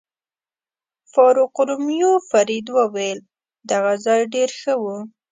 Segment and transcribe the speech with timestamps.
[1.11, 3.19] فاروقلومیو فرید وویل:
[3.71, 4.83] دغه ځای ډېر ښه و.